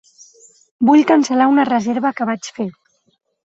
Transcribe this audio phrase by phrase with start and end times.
[0.89, 2.69] Vull cancel·lar una reserva que vaig fer.